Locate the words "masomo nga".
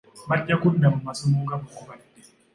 1.07-1.55